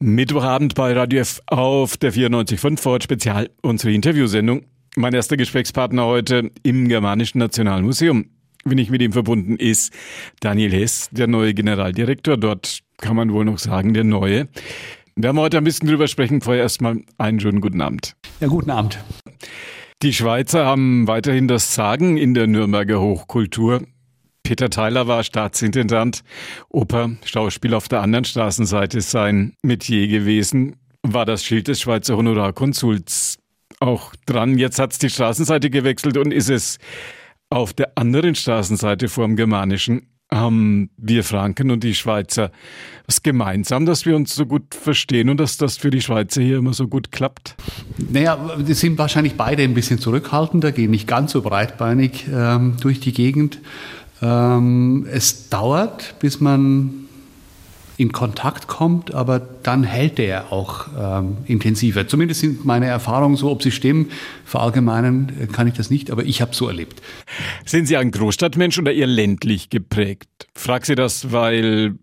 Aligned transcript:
Mittwochabend 0.00 0.74
bei 0.74 0.92
Radio 0.92 1.20
F 1.20 1.40
auf 1.46 1.96
der 1.96 2.12
94.5 2.12 2.78
Ford 2.78 3.02
Spezial, 3.02 3.48
unsere 3.62 3.94
Interviewsendung. 3.94 4.66
Mein 4.94 5.14
erster 5.14 5.38
Gesprächspartner 5.38 6.04
heute 6.04 6.50
im 6.62 6.88
Germanischen 6.88 7.38
Nationalmuseum. 7.38 8.26
Wenn 8.64 8.76
ich 8.76 8.90
mit 8.90 9.00
ihm 9.00 9.12
verbunden 9.12 9.56
ist, 9.56 9.94
Daniel 10.40 10.72
Hess, 10.72 11.08
der 11.12 11.28
neue 11.28 11.54
Generaldirektor. 11.54 12.36
Dort 12.36 12.80
kann 12.98 13.16
man 13.16 13.32
wohl 13.32 13.46
noch 13.46 13.58
sagen, 13.58 13.94
der 13.94 14.04
neue. 14.04 14.48
Wir 15.14 15.30
haben 15.30 15.40
heute 15.40 15.56
ein 15.56 15.64
bisschen 15.64 15.88
drüber 15.88 16.08
sprechen. 16.08 16.42
Vorher 16.42 16.62
erstmal 16.62 17.00
einen 17.16 17.40
schönen 17.40 17.62
guten 17.62 17.80
Abend. 17.80 18.16
Ja, 18.40 18.48
guten 18.48 18.70
Abend. 18.70 18.98
Die 20.02 20.12
Schweizer 20.12 20.66
haben 20.66 21.08
weiterhin 21.08 21.48
das 21.48 21.74
Sagen 21.74 22.18
in 22.18 22.34
der 22.34 22.46
Nürnberger 22.46 23.00
Hochkultur. 23.00 23.80
Peter 24.46 24.70
Theiler 24.70 25.08
war 25.08 25.24
Staatsintendant, 25.24 26.22
Oper, 26.68 27.16
Schauspiel 27.24 27.74
auf 27.74 27.88
der 27.88 28.00
anderen 28.02 28.24
Straßenseite 28.24 29.00
sein 29.00 29.54
Metier 29.62 30.06
gewesen, 30.06 30.76
war 31.02 31.26
das 31.26 31.44
Schild 31.44 31.66
des 31.66 31.80
Schweizer 31.80 32.16
Honorarkonsuls 32.16 33.38
auch 33.80 34.14
dran. 34.24 34.56
Jetzt 34.56 34.78
hat's 34.78 35.00
die 35.00 35.10
Straßenseite 35.10 35.68
gewechselt 35.68 36.16
und 36.16 36.32
ist 36.32 36.48
es 36.48 36.78
auf 37.50 37.72
der 37.72 37.98
anderen 37.98 38.36
Straßenseite 38.36 39.08
vor 39.08 39.26
dem 39.26 39.34
Germanischen 39.34 40.10
haben 40.30 40.90
wir 40.96 41.24
Franken 41.24 41.70
und 41.72 41.82
die 41.82 41.94
Schweizer 41.94 42.50
was 43.06 43.22
gemeinsam, 43.22 43.84
dass 43.84 44.06
wir 44.06 44.14
uns 44.14 44.34
so 44.34 44.46
gut 44.46 44.74
verstehen 44.74 45.28
und 45.28 45.38
dass 45.38 45.56
das 45.56 45.76
für 45.76 45.90
die 45.90 46.00
Schweizer 46.00 46.42
hier 46.42 46.58
immer 46.58 46.72
so 46.72 46.88
gut 46.88 47.12
klappt? 47.12 47.56
Naja, 48.10 48.56
die 48.58 48.74
sind 48.74 48.98
wahrscheinlich 48.98 49.34
beide 49.34 49.62
ein 49.62 49.74
bisschen 49.74 49.98
zurückhaltender, 49.98 50.72
gehen 50.72 50.90
nicht 50.90 51.06
ganz 51.06 51.32
so 51.32 51.42
breitbeinig 51.42 52.26
ähm, 52.32 52.76
durch 52.80 52.98
die 52.98 53.12
Gegend. 53.12 53.60
Ähm, 54.22 55.06
es 55.10 55.48
dauert, 55.48 56.14
bis 56.18 56.40
man 56.40 57.05
in 57.98 58.12
Kontakt 58.12 58.66
kommt, 58.66 59.14
aber 59.14 59.40
dann 59.40 59.84
hält 59.84 60.18
er 60.18 60.52
auch 60.52 60.86
ähm, 60.98 61.38
intensiver. 61.46 62.06
Zumindest 62.06 62.40
sind 62.40 62.64
meine 62.64 62.86
Erfahrungen 62.86 63.36
so, 63.36 63.50
ob 63.50 63.62
sie 63.62 63.70
stimmen. 63.70 64.10
Verallgemeinern 64.44 65.32
äh, 65.40 65.46
kann 65.46 65.66
ich 65.66 65.74
das 65.74 65.90
nicht, 65.90 66.10
aber 66.10 66.24
ich 66.24 66.40
habe 66.40 66.54
so 66.54 66.68
erlebt. 66.68 67.00
Sind 67.64 67.86
Sie 67.86 67.96
ein 67.96 68.10
Großstadtmensch 68.10 68.78
oder 68.78 68.92
eher 68.92 69.06
ländlich 69.06 69.70
geprägt? 69.70 70.48
Frag 70.54 70.86
Sie 70.86 70.94
das, 70.94 71.32
weil 71.32 71.94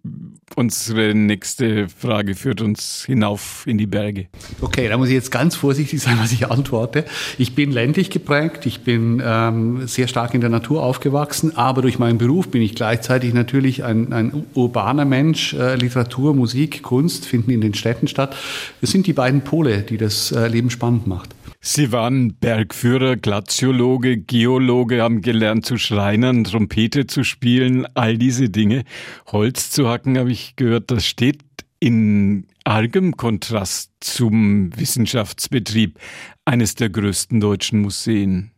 unsere 0.55 1.15
nächste 1.15 1.87
Frage 1.89 2.35
führt 2.35 2.61
uns 2.61 3.03
hinauf 3.05 3.63
in 3.65 3.77
die 3.77 3.87
Berge. 3.87 4.27
Okay, 4.61 4.87
da 4.87 4.97
muss 4.97 5.07
ich 5.07 5.13
jetzt 5.13 5.31
ganz 5.31 5.55
vorsichtig 5.55 6.01
sein, 6.01 6.17
was 6.19 6.31
ich 6.31 6.49
antworte. 6.49 7.05
Ich 7.37 7.55
bin 7.55 7.71
ländlich 7.71 8.09
geprägt, 8.09 8.65
ich 8.65 8.81
bin 8.81 9.21
ähm, 9.25 9.87
sehr 9.87 10.07
stark 10.07 10.33
in 10.33 10.41
der 10.41 10.49
Natur 10.49 10.83
aufgewachsen, 10.83 11.55
aber 11.55 11.81
durch 11.81 11.99
meinen 11.99 12.17
Beruf 12.17 12.49
bin 12.49 12.61
ich 12.61 12.75
gleichzeitig 12.75 13.33
natürlich 13.33 13.83
ein, 13.83 14.13
ein 14.13 14.45
urbaner 14.53 15.05
Mensch. 15.05 15.53
Äh, 15.53 15.77
Literatur, 15.83 16.33
Musik, 16.33 16.81
Kunst 16.81 17.25
finden 17.25 17.51
in 17.51 17.61
den 17.61 17.73
Städten 17.73 18.07
statt. 18.07 18.35
Das 18.81 18.91
sind 18.91 19.07
die 19.07 19.13
beiden 19.13 19.41
Pole, 19.41 19.81
die 19.81 19.97
das 19.97 20.31
äh, 20.31 20.47
Leben 20.47 20.69
spannend 20.69 21.07
macht. 21.07 21.35
Sie 21.65 21.93
waren 21.93 22.33
Bergführer, 22.33 23.15
Glaziologe, 23.15 24.17
Geologe, 24.17 25.01
haben 25.01 25.21
gelernt 25.21 25.65
zu 25.65 25.77
schreinern, 25.77 26.43
Trompete 26.43 27.07
zu 27.07 27.23
spielen, 27.23 27.87
all 27.93 28.17
diese 28.17 28.49
Dinge. 28.49 28.83
Holz 29.27 29.71
zu 29.71 29.87
hacken, 29.87 30.17
habe 30.17 30.31
ich 30.31 30.57
gehört, 30.57 30.91
das 30.91 31.05
steht 31.05 31.39
in 31.79 32.47
argem 32.65 33.15
Kontrast 33.15 33.91
zum 34.01 34.77
Wissenschaftsbetrieb 34.77 35.99
eines 36.43 36.75
der 36.75 36.89
größten 36.89 37.39
deutschen 37.39 37.79
Museen. 37.81 38.51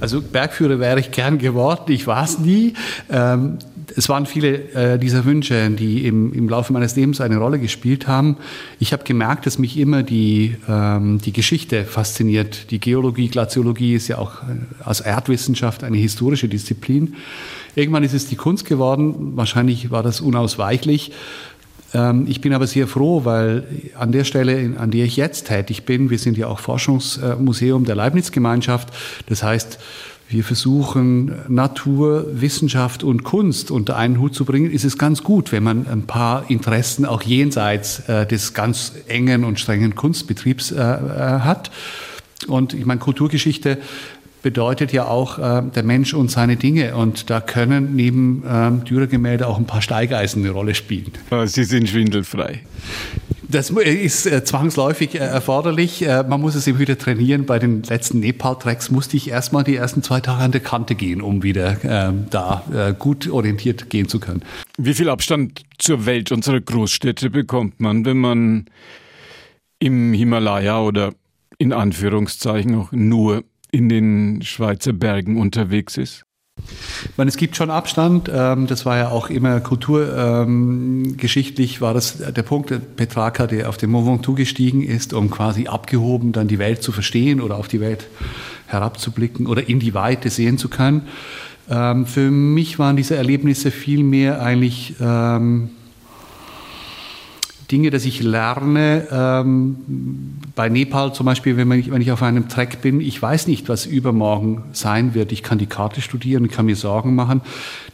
Also 0.00 0.20
Bergführer 0.20 0.80
wäre 0.80 1.00
ich 1.00 1.10
gern 1.10 1.38
geworden, 1.38 1.92
ich 1.92 2.06
war 2.06 2.24
es 2.24 2.38
nie. 2.38 2.74
Ähm, 3.10 3.58
es 3.96 4.08
waren 4.08 4.26
viele 4.26 4.72
äh, 4.72 4.98
dieser 4.98 5.24
Wünsche, 5.24 5.70
die 5.70 6.06
im, 6.06 6.32
im 6.32 6.48
Laufe 6.48 6.72
meines 6.72 6.96
Lebens 6.96 7.20
eine 7.20 7.36
Rolle 7.36 7.58
gespielt 7.58 8.06
haben. 8.06 8.36
Ich 8.78 8.92
habe 8.92 9.04
gemerkt, 9.04 9.46
dass 9.46 9.58
mich 9.58 9.78
immer 9.78 10.02
die, 10.02 10.56
ähm, 10.68 11.18
die 11.18 11.32
Geschichte 11.32 11.84
fasziniert. 11.84 12.70
Die 12.70 12.78
Geologie, 12.78 13.28
Glaziologie 13.28 13.94
ist 13.94 14.08
ja 14.08 14.18
auch 14.18 14.42
äh, 14.42 14.84
als 14.84 15.00
Erdwissenschaft 15.00 15.84
eine 15.84 15.96
historische 15.96 16.48
Disziplin. 16.48 17.14
Irgendwann 17.74 18.04
ist 18.04 18.14
es 18.14 18.26
die 18.26 18.36
Kunst 18.36 18.66
geworden. 18.66 19.36
Wahrscheinlich 19.36 19.90
war 19.90 20.02
das 20.02 20.20
unausweichlich. 20.20 21.12
Ähm, 21.94 22.26
ich 22.28 22.40
bin 22.40 22.52
aber 22.54 22.66
sehr 22.66 22.86
froh, 22.86 23.24
weil 23.24 23.64
an 23.98 24.12
der 24.12 24.24
Stelle, 24.24 24.74
an 24.78 24.90
der 24.90 25.04
ich 25.04 25.16
jetzt 25.16 25.48
tätig 25.48 25.84
bin, 25.84 26.10
wir 26.10 26.18
sind 26.18 26.36
ja 26.36 26.46
auch 26.46 26.58
Forschungsmuseum 26.58 27.84
der 27.84 27.94
Leibniz-Gemeinschaft. 27.94 28.88
Das 29.26 29.42
heißt, 29.42 29.78
wir 30.32 30.44
versuchen 30.44 31.32
Natur, 31.48 32.26
Wissenschaft 32.32 33.04
und 33.04 33.22
Kunst 33.24 33.70
unter 33.70 33.96
einen 33.96 34.18
Hut 34.18 34.34
zu 34.34 34.44
bringen, 34.44 34.70
ist 34.70 34.84
es 34.84 34.98
ganz 34.98 35.22
gut, 35.22 35.52
wenn 35.52 35.62
man 35.62 35.86
ein 35.86 36.02
paar 36.02 36.50
Interessen 36.50 37.04
auch 37.04 37.22
jenseits 37.22 38.00
äh, 38.08 38.26
des 38.26 38.54
ganz 38.54 38.92
engen 39.08 39.44
und 39.44 39.60
strengen 39.60 39.94
Kunstbetriebs 39.94 40.72
äh, 40.72 40.76
äh, 40.76 41.40
hat. 41.40 41.70
Und 42.46 42.74
ich 42.74 42.86
meine, 42.86 43.00
Kulturgeschichte 43.00 43.78
bedeutet 44.42 44.92
ja 44.92 45.06
auch 45.06 45.38
äh, 45.38 45.62
der 45.62 45.82
Mensch 45.84 46.14
und 46.14 46.30
seine 46.30 46.56
Dinge. 46.56 46.96
Und 46.96 47.30
da 47.30 47.40
können 47.40 47.94
neben 47.94 48.42
ähm, 48.48 48.84
Dürer-Gemälde 48.84 49.46
auch 49.46 49.58
ein 49.58 49.66
paar 49.66 49.82
Steigeisen 49.82 50.42
eine 50.42 50.52
Rolle 50.52 50.74
spielen. 50.74 51.12
Sie 51.44 51.64
sind 51.64 51.88
schwindelfrei. 51.88 52.60
Das 53.52 53.68
ist 53.68 54.24
äh, 54.24 54.44
zwangsläufig 54.44 55.14
äh, 55.14 55.18
erforderlich. 55.18 56.02
Äh, 56.02 56.24
man 56.26 56.40
muss 56.40 56.54
es 56.54 56.66
eben 56.66 56.78
wieder 56.78 56.96
trainieren. 56.96 57.44
Bei 57.44 57.58
den 57.58 57.82
letzten 57.82 58.20
Nepal-Tracks 58.20 58.90
musste 58.90 59.18
ich 59.18 59.28
erstmal 59.28 59.62
die 59.62 59.76
ersten 59.76 60.02
zwei 60.02 60.20
Tage 60.20 60.42
an 60.42 60.52
der 60.52 60.62
Kante 60.62 60.94
gehen, 60.94 61.20
um 61.20 61.42
wieder 61.42 61.76
ähm, 61.84 62.28
da 62.30 62.64
äh, 62.72 62.94
gut 62.98 63.28
orientiert 63.28 63.90
gehen 63.90 64.08
zu 64.08 64.20
können. 64.20 64.42
Wie 64.78 64.94
viel 64.94 65.10
Abstand 65.10 65.64
zur 65.78 66.06
Welt 66.06 66.32
unserer 66.32 66.62
Großstädte 66.62 67.28
bekommt 67.28 67.78
man, 67.78 68.06
wenn 68.06 68.16
man 68.16 68.64
im 69.80 70.14
Himalaya 70.14 70.80
oder 70.80 71.12
in 71.58 71.74
Anführungszeichen 71.74 72.74
auch 72.74 72.90
nur 72.92 73.44
in 73.70 73.90
den 73.90 74.40
Schweizer 74.40 74.94
Bergen 74.94 75.38
unterwegs 75.38 75.98
ist? 75.98 76.22
Ich 77.04 77.16
meine, 77.16 77.28
es 77.28 77.36
gibt 77.36 77.56
schon 77.56 77.70
Abstand. 77.70 78.30
Ähm, 78.32 78.66
das 78.66 78.86
war 78.86 78.96
ja 78.96 79.10
auch 79.10 79.30
immer 79.30 79.60
kulturgeschichtlich, 79.60 81.80
war 81.80 81.94
das 81.94 82.18
der 82.18 82.42
Punkt, 82.42 82.96
Petrarca, 82.96 83.46
der 83.46 83.68
auf 83.68 83.76
den 83.76 83.90
Mont 83.90 84.06
Ventoux 84.06 84.34
gestiegen 84.34 84.82
ist, 84.82 85.12
um 85.12 85.30
quasi 85.30 85.66
abgehoben 85.66 86.32
dann 86.32 86.48
die 86.48 86.58
Welt 86.58 86.82
zu 86.82 86.92
verstehen 86.92 87.40
oder 87.40 87.56
auf 87.56 87.68
die 87.68 87.80
Welt 87.80 88.06
herabzublicken 88.66 89.46
oder 89.46 89.68
in 89.68 89.80
die 89.80 89.94
Weite 89.94 90.30
sehen 90.30 90.58
zu 90.58 90.68
können. 90.68 91.02
Ähm, 91.70 92.06
für 92.06 92.30
mich 92.30 92.78
waren 92.78 92.96
diese 92.96 93.16
Erlebnisse 93.16 93.70
vielmehr 93.70 94.42
eigentlich 94.42 94.94
ähm, 95.00 95.70
Dinge, 97.72 97.90
dass 97.90 98.04
ich 98.04 98.22
lerne. 98.22 99.08
Ähm, 99.10 99.76
bei 100.54 100.68
Nepal 100.68 101.14
zum 101.14 101.24
Beispiel, 101.24 101.56
wenn 101.56 101.72
ich, 101.72 101.90
wenn 101.90 102.02
ich 102.02 102.12
auf 102.12 102.22
einem 102.22 102.48
Track 102.48 102.82
bin, 102.82 103.00
ich 103.00 103.20
weiß 103.20 103.46
nicht, 103.46 103.70
was 103.70 103.86
übermorgen 103.86 104.64
sein 104.72 105.14
wird. 105.14 105.32
Ich 105.32 105.42
kann 105.42 105.56
die 105.56 105.66
Karte 105.66 106.02
studieren, 106.02 106.48
kann 106.48 106.66
mir 106.66 106.76
Sorgen 106.76 107.14
machen. 107.14 107.40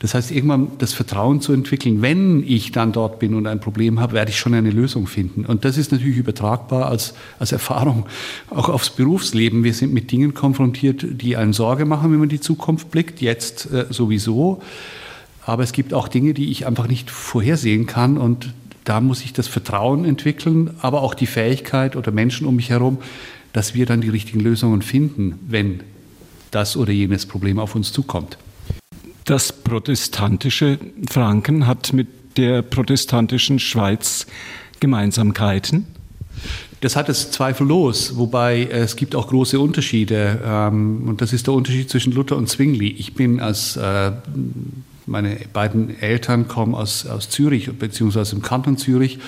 Das 0.01 0.15
heißt, 0.15 0.33
irgendwann 0.33 0.73
das 0.79 0.93
Vertrauen 0.93 1.41
zu 1.41 1.53
entwickeln, 1.53 2.03
wenn 2.03 2.43
ich 2.45 2.73
dann 2.73 2.91
dort 2.91 3.21
bin 3.21 3.35
und 3.35 3.47
ein 3.47 3.61
Problem 3.61 4.01
habe, 4.01 4.15
werde 4.15 4.33
ich 4.33 4.39
schon 4.39 4.53
eine 4.55 4.71
Lösung 4.71 5.07
finden. 5.07 5.47
Und 5.47 5.65
das 5.65 5.79
ist 5.79 5.93
natürlich 5.93 6.17
übertragbar 6.17 6.87
als, 6.87 7.15
als 7.39 7.53
Erfahrung 7.53 8.07
auch 8.51 8.69
aufs 8.69 8.91
Berufsleben. 8.91 9.63
Wir 9.63 9.75
sind 9.75 9.95
mit 9.95 10.11
Dingen 10.11 10.35
konfrontiert, 10.35 11.07
die 11.09 11.37
einen 11.37 11.53
Sorge 11.53 11.85
machen, 11.85 12.11
wenn 12.11 12.19
man 12.19 12.29
die 12.29 12.41
Zukunft 12.41 12.91
blickt. 12.91 13.21
Jetzt 13.21 13.71
äh, 13.73 13.87
sowieso. 13.91 14.61
Aber 15.47 15.63
es 15.63 15.73
gibt 15.73 15.95
auch 15.95 16.09
Dinge, 16.09 16.35
die 16.35 16.51
ich 16.51 16.67
einfach 16.67 16.89
nicht 16.89 17.11
vorhersehen 17.11 17.87
kann 17.87 18.19
und 18.19 18.53
da 18.89 19.01
muss 19.01 19.23
ich 19.23 19.35
das 19.35 19.49
Vertrauen 19.49 20.05
entwickeln, 20.05 20.71
aber 20.81 21.03
auch 21.03 21.15
die 21.15 21.27
Fähigkeit 21.27 21.95
oder 21.95 22.11
Menschen 22.11 22.47
um 22.47 22.57
mich 22.57 22.71
herum, 22.71 22.99
dass 23.53 23.75
wir 23.75 23.85
dann 23.85 24.01
die 24.01 24.09
richtigen 24.09 24.41
Lösungen 24.41 24.81
finden, 24.81 25.39
wenn 25.47 25.81
das 26.51 26.77
oder 26.77 26.93
jenes 26.93 27.27
Problem 27.27 27.59
auf 27.59 27.75
uns 27.75 27.93
zukommt. 27.93 28.39
Das 29.27 29.53
protestantische 29.53 30.79
Franken 31.11 31.67
hat 31.67 31.93
mit 31.93 32.09
der 32.39 32.63
protestantischen 32.63 33.59
Schweiz 33.59 34.27
Gemeinsamkeiten? 34.81 35.87
Das 36.81 36.95
hat 36.95 37.09
es 37.09 37.31
zweifellos, 37.33 38.17
wobei 38.17 38.69
es 38.71 38.95
gibt 38.95 39.17
auch 39.17 39.29
große 39.29 39.59
Unterschiede. 39.59 40.41
Ähm, 40.45 41.09
und 41.09 41.21
das 41.21 41.33
ist 41.33 41.49
der 41.49 41.55
Unterschied 41.55 41.91
zwischen 41.91 42.13
Luther 42.13 42.37
und 42.37 42.49
Zwingli. 42.49 42.89
Ich 42.89 43.15
bin 43.15 43.41
als 43.41 43.77
äh, 43.77 44.13
meine 45.09 45.37
beiden 45.53 46.01
Eltern 46.01 46.47
kommen 46.47 46.75
aus, 46.75 47.07
aus 47.07 47.31
Zürich, 47.31 47.71
beziehungsweise 47.79 48.37
im 48.37 48.43
Kanton 48.43 48.77
Zürich, 48.77 49.19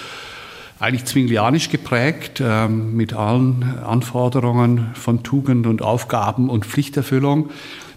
eigentlich 0.79 1.05
zwinglianisch 1.05 1.69
geprägt, 1.69 2.43
ähm, 2.43 2.97
mit 2.97 3.13
allen 3.13 3.63
Anforderungen 3.85 4.91
von 4.95 5.23
Tugend 5.23 5.67
und 5.67 5.83
Aufgaben 5.83 6.49
und 6.49 6.65
Pflichterfüllung. 6.65 7.51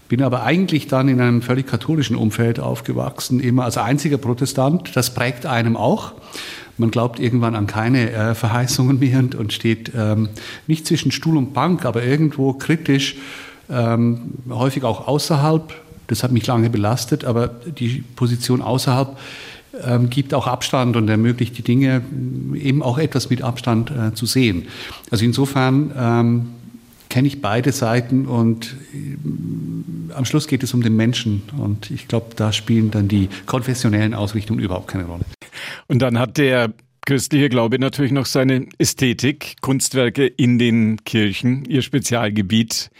Bin 0.08 0.22
aber 0.22 0.42
eigentlich 0.42 0.86
dann 0.86 1.08
in 1.08 1.20
einem 1.20 1.40
völlig 1.40 1.66
katholischen 1.66 2.14
Umfeld 2.14 2.60
aufgewachsen, 2.60 3.40
immer 3.40 3.64
als 3.64 3.78
einziger 3.78 4.18
Protestant. 4.18 4.94
Das 4.94 5.14
prägt 5.14 5.46
einem 5.46 5.76
auch. 5.78 6.12
Man 6.76 6.90
glaubt 6.90 7.20
irgendwann 7.20 7.54
an 7.54 7.66
keine 7.66 8.10
äh, 8.10 8.34
Verheißungen 8.34 8.98
mehr 8.98 9.18
und, 9.18 9.34
und 9.34 9.52
steht 9.52 9.92
ähm, 9.96 10.28
nicht 10.66 10.86
zwischen 10.86 11.10
Stuhl 11.10 11.36
und 11.36 11.54
Bank, 11.54 11.86
aber 11.86 12.02
irgendwo 12.02 12.52
kritisch, 12.52 13.16
ähm, 13.70 14.34
häufig 14.50 14.84
auch 14.84 15.08
außerhalb 15.08 15.72
das 16.06 16.22
hat 16.22 16.32
mich 16.32 16.46
lange 16.46 16.70
belastet, 16.70 17.24
aber 17.24 17.48
die 17.48 18.04
Position 18.16 18.62
außerhalb 18.62 19.16
ähm, 19.82 20.10
gibt 20.10 20.34
auch 20.34 20.46
Abstand 20.46 20.96
und 20.96 21.08
ermöglicht 21.08 21.56
die 21.58 21.62
Dinge 21.62 22.02
eben 22.54 22.82
auch 22.82 22.98
etwas 22.98 23.30
mit 23.30 23.42
Abstand 23.42 23.90
äh, 23.90 24.14
zu 24.14 24.26
sehen. 24.26 24.66
Also 25.10 25.24
insofern 25.24 25.92
ähm, 25.96 26.46
kenne 27.08 27.28
ich 27.28 27.40
beide 27.40 27.72
Seiten 27.72 28.26
und 28.26 28.76
äh, 28.92 30.14
am 30.14 30.24
Schluss 30.24 30.46
geht 30.46 30.62
es 30.62 30.74
um 30.74 30.82
den 30.82 30.96
Menschen 30.96 31.42
und 31.58 31.90
ich 31.90 32.08
glaube, 32.08 32.34
da 32.36 32.52
spielen 32.52 32.90
dann 32.90 33.08
die 33.08 33.28
konfessionellen 33.46 34.14
Ausrichtungen 34.14 34.60
überhaupt 34.60 34.88
keine 34.88 35.04
Rolle. 35.04 35.24
Und 35.88 36.00
dann 36.00 36.18
hat 36.18 36.38
der 36.38 36.72
christliche 37.06 37.48
Glaube 37.48 37.78
natürlich 37.78 38.12
noch 38.12 38.26
seine 38.26 38.66
Ästhetik, 38.78 39.56
Kunstwerke 39.60 40.26
in 40.26 40.58
den 40.58 41.04
Kirchen, 41.04 41.64
ihr 41.66 41.82
Spezialgebiet. 41.82 42.90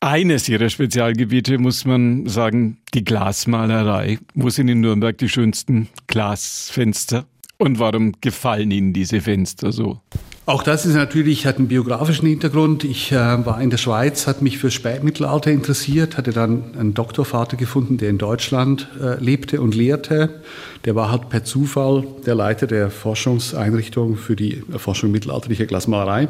Eines 0.00 0.48
ihrer 0.48 0.70
Spezialgebiete 0.70 1.58
muss 1.58 1.84
man 1.84 2.26
sagen, 2.26 2.78
die 2.94 3.02
Glasmalerei. 3.02 4.18
Wo 4.34 4.48
sind 4.48 4.68
in 4.68 4.80
Nürnberg 4.80 5.18
die 5.18 5.28
schönsten 5.28 5.88
Glasfenster? 6.06 7.24
Und 7.56 7.80
warum 7.80 8.12
gefallen 8.20 8.70
Ihnen 8.70 8.92
diese 8.92 9.20
Fenster 9.20 9.72
so? 9.72 10.00
Auch 10.46 10.62
das 10.62 10.86
ist 10.86 10.94
natürlich, 10.94 11.44
hat 11.44 11.58
einen 11.58 11.66
biografischen 11.66 12.28
Hintergrund. 12.28 12.84
Ich 12.84 13.10
äh, 13.10 13.16
war 13.16 13.60
in 13.60 13.70
der 13.70 13.76
Schweiz, 13.76 14.28
hat 14.28 14.40
mich 14.40 14.58
für 14.58 14.70
Spätmittelalter 14.70 15.50
interessiert, 15.50 16.16
hatte 16.16 16.30
dann 16.30 16.76
einen 16.78 16.94
Doktorvater 16.94 17.56
gefunden, 17.56 17.98
der 17.98 18.10
in 18.10 18.18
Deutschland 18.18 18.88
äh, 19.02 19.22
lebte 19.22 19.60
und 19.60 19.74
lehrte. 19.74 20.40
Der 20.84 20.94
war 20.94 21.10
halt 21.10 21.28
per 21.28 21.42
Zufall 21.42 22.06
der 22.24 22.36
Leiter 22.36 22.68
der 22.68 22.90
Forschungseinrichtung 22.90 24.16
für 24.16 24.36
die 24.36 24.62
Erforschung 24.72 25.10
mittelalterlicher 25.10 25.66
Glasmalerei. 25.66 26.28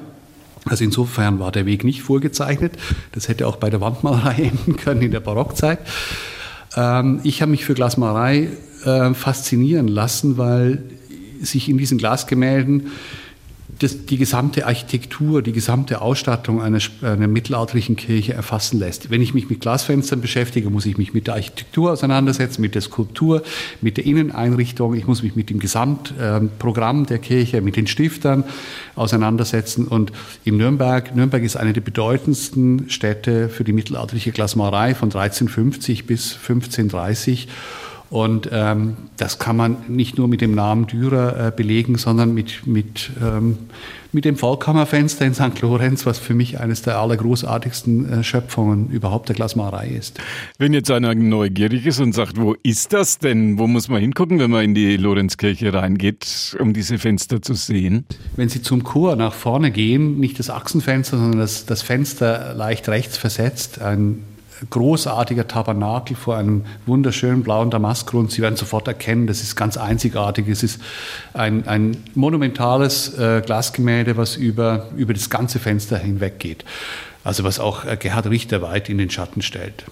Also 0.64 0.84
insofern 0.84 1.38
war 1.38 1.52
der 1.52 1.66
Weg 1.66 1.84
nicht 1.84 2.02
vorgezeichnet. 2.02 2.72
Das 3.12 3.28
hätte 3.28 3.46
auch 3.46 3.56
bei 3.56 3.70
der 3.70 3.81
Wandmalerei 3.81 4.34
enden 4.50 4.76
können 4.76 5.02
in 5.02 5.10
der 5.10 5.20
Barockzeit. 5.20 5.78
Ähm, 6.76 7.20
ich 7.25 7.43
habe 7.43 7.50
mich 7.50 7.64
für 7.64 7.75
Glasmalerei 7.75 8.49
äh, 8.84 9.14
faszinieren 9.14 9.88
lassen, 9.88 10.38
weil 10.38 10.82
sich 11.40 11.69
in 11.69 11.78
diesen 11.78 11.99
Glasgemälden 11.99 12.88
das, 13.79 14.06
die 14.06 14.17
gesamte 14.17 14.67
Architektur, 14.67 15.43
die 15.43 15.53
gesamte 15.53 16.00
Ausstattung 16.00 16.62
einer, 16.62 16.79
einer, 17.03 17.29
mittelalterlichen 17.29 17.97
Kirche 17.97 18.32
erfassen 18.32 18.79
lässt. 18.79 19.11
Wenn 19.11 19.20
ich 19.20 19.35
mich 19.35 19.50
mit 19.50 19.61
Glasfenstern 19.61 20.20
beschäftige, 20.20 20.70
muss 20.70 20.87
ich 20.87 20.97
mich 20.97 21.12
mit 21.12 21.26
der 21.26 21.35
Architektur 21.35 21.93
auseinandersetzen, 21.93 22.62
mit 22.62 22.75
der 22.75 22.82
Skulptur, 22.82 23.43
mit 23.81 23.97
der 23.99 24.06
Inneneinrichtung. 24.06 24.94
Ich 24.94 25.06
muss 25.06 25.23
mich 25.23 25.37
mit 25.37 25.50
dem 25.50 25.59
Gesamtprogramm 25.59 27.06
der 27.06 27.19
Kirche, 27.19 27.61
mit 27.61 27.76
den 27.76 27.87
Stiftern 27.87 28.44
auseinandersetzen. 28.97 29.87
Und 29.87 30.12
in 30.44 30.56
Nürnberg, 30.56 31.15
Nürnberg 31.15 31.43
ist 31.43 31.56
eine 31.56 31.73
der 31.73 31.82
bedeutendsten 31.82 32.88
Städte 32.88 33.49
für 33.49 33.65
die 33.65 33.73
mittelalterliche 33.73 34.32
Glasmalerei 34.32 34.94
von 34.94 35.09
1350 35.09 36.06
bis 36.06 36.35
1530. 36.35 37.49
Und 38.10 38.49
ähm, 38.52 38.96
das 39.19 39.38
kann 39.38 39.56
man 39.56 39.76
nicht 39.88 40.16
nur 40.16 40.28
mit 40.28 40.40
dem 40.40 40.55
Namen 40.55 40.87
Dürer 40.87 41.49
äh, 41.49 41.52
belegen, 41.55 41.99
sondern 41.99 42.32
mit, 42.32 42.66
mit, 42.66 43.10
ähm, 43.22 43.58
mit 44.12 44.25
dem 44.25 44.37
Vollkammerfenster 44.37 45.26
in 45.26 45.34
St. 45.34 45.60
Lorenz, 45.60 46.06
was 46.06 46.19
für 46.19 46.32
mich 46.32 46.58
eines 46.58 46.81
der 46.81 46.99
allergroßartigsten 46.99 48.10
äh, 48.10 48.25
Schöpfungen 48.25 48.88
überhaupt 48.88 49.28
der 49.28 49.37
Glasmalerei 49.37 49.88
ist. 49.88 50.19
Wenn 50.56 50.72
jetzt 50.72 50.90
einer 50.90 51.14
neugierig 51.14 51.84
ist 51.84 52.00
und 52.00 52.14
sagt, 52.14 52.40
wo 52.40 52.55
ist 52.62 52.94
das 52.94 53.19
denn? 53.19 53.58
Wo 53.58 53.66
muss 53.66 53.88
man 53.88 54.00
hingucken, 54.00 54.38
wenn 54.38 54.50
man 54.50 54.64
in 54.64 54.75
die 54.75 54.96
Lorenzkirche 54.96 55.75
reingeht, 55.75 56.56
um 56.58 56.72
diese 56.72 56.96
Fenster 56.96 57.43
zu 57.43 57.52
sehen? 57.52 58.06
Wenn 58.37 58.49
Sie 58.49 58.62
zum 58.62 58.84
Chor 58.84 59.16
nach 59.16 59.34
vorne 59.34 59.70
gehen, 59.70 60.19
nicht 60.19 60.38
das 60.38 60.49
Achsenfenster, 60.49 61.19
sondern 61.19 61.40
das, 61.40 61.66
das 61.66 61.82
Fenster 61.82 62.55
leicht 62.55 62.88
rechts 62.88 63.19
versetzt, 63.19 63.82
ein 63.82 64.22
großartiger 64.70 65.46
Tabernakel 65.49 66.16
vor 66.16 66.37
einem 66.37 66.64
wunderschönen 66.87 67.43
blauen 67.43 67.70
Damastgrund. 67.70 68.31
Sie 68.31 68.43
werden 68.43 68.56
sofort 68.56 68.88
erkennen, 68.88 69.26
das 69.26 69.43
ist 69.43 69.56
ganz 69.56 69.76
einzigartig. 69.76 70.49
Es 70.49 70.62
ist 70.62 70.81
ein, 71.34 71.66
ein 71.66 71.96
monumentales 72.14 73.19
äh, 73.19 73.43
Glasgemälde, 73.44 74.16
was 74.16 74.37
über, 74.37 74.88
über 74.96 75.14
das 75.14 75.31
ganze 75.31 75.58
Fenster 75.58 75.99
hinweg 75.99 76.38
geht. 76.38 76.64
Also 77.25 77.44
was 77.44 77.60
auch 77.60 77.84
äh, 77.84 77.96
Gerhard 77.96 78.26
Richter 78.26 78.62
weit 78.62 78.88
in 78.88 78.99
den 78.99 79.10
Schatten 79.10 79.43
stellt. 79.43 79.84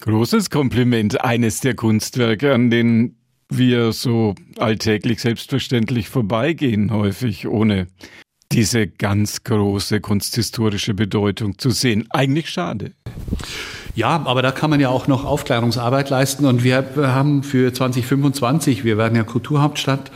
Großes 0.00 0.50
Kompliment, 0.50 1.24
eines 1.24 1.60
der 1.60 1.74
Kunstwerke, 1.74 2.54
an 2.54 2.70
denen 2.70 3.16
wir 3.48 3.92
so 3.92 4.34
alltäglich 4.58 5.20
selbstverständlich 5.20 6.08
vorbeigehen, 6.08 6.90
häufig 6.90 7.46
ohne 7.46 7.86
diese 8.52 8.86
ganz 8.86 9.42
große 9.42 10.00
kunsthistorische 10.00 10.94
Bedeutung 10.94 11.58
zu 11.58 11.70
sehen. 11.70 12.06
Eigentlich 12.10 12.50
schade. 12.50 12.92
Ja, 13.94 14.22
aber 14.24 14.42
da 14.42 14.50
kann 14.50 14.70
man 14.70 14.80
ja 14.80 14.88
auch 14.88 15.06
noch 15.06 15.24
Aufklärungsarbeit 15.24 16.10
leisten. 16.10 16.46
Und 16.46 16.64
wir 16.64 16.84
haben 16.96 17.44
für 17.44 17.72
2025, 17.72 18.82
wir 18.82 18.98
werden 18.98 19.14
ja 19.14 19.22
Kulturhauptstadt, 19.22 20.10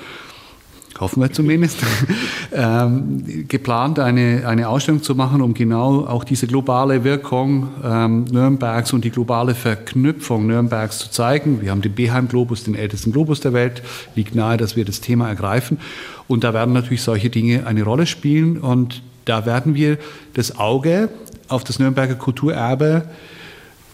hoffen 0.98 1.22
wir 1.22 1.32
zumindest, 1.32 1.78
ähm, 2.52 3.46
geplant, 3.46 4.00
eine, 4.00 4.42
eine 4.48 4.68
Ausstellung 4.68 5.04
zu 5.04 5.14
machen, 5.14 5.40
um 5.40 5.54
genau 5.54 6.04
auch 6.06 6.24
diese 6.24 6.48
globale 6.48 7.04
Wirkung 7.04 7.68
ähm, 7.84 8.24
Nürnbergs 8.24 8.92
und 8.92 9.04
die 9.04 9.10
globale 9.10 9.54
Verknüpfung 9.54 10.48
Nürnbergs 10.48 10.98
zu 10.98 11.10
zeigen. 11.12 11.60
Wir 11.62 11.70
haben 11.70 11.82
den 11.82 11.94
Beheim-Globus, 11.94 12.64
den 12.64 12.74
ältesten 12.74 13.12
Globus 13.12 13.40
der 13.40 13.52
Welt. 13.52 13.82
Liegt 14.16 14.34
nahe, 14.34 14.56
dass 14.56 14.74
wir 14.74 14.84
das 14.84 15.00
Thema 15.00 15.28
ergreifen. 15.28 15.78
Und 16.26 16.42
da 16.42 16.52
werden 16.52 16.74
natürlich 16.74 17.02
solche 17.02 17.30
Dinge 17.30 17.64
eine 17.64 17.84
Rolle 17.84 18.06
spielen. 18.06 18.58
Und 18.58 19.02
da 19.24 19.46
werden 19.46 19.76
wir 19.76 19.98
das 20.34 20.58
Auge 20.58 21.10
auf 21.46 21.62
das 21.62 21.78
Nürnberger 21.78 22.16
Kulturerbe 22.16 23.04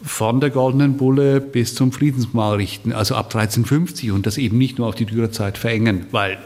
von 0.04 0.40
der 0.40 0.50
Goldenen 0.50 0.96
Bulle 0.96 1.40
bis 1.40 1.74
zum 1.74 1.90
Friedensmahl 1.90 2.56
richten, 2.56 2.92
also 2.92 3.14
ab 3.14 3.34
1350 3.34 4.10
und 4.10 4.26
das 4.26 4.38
eben 4.38 4.58
nicht 4.58 4.78
nur 4.78 4.88
auf 4.88 4.94
die 4.94 5.06
Dürerzeit 5.06 5.58
verengen, 5.58 6.06
weil 6.10 6.38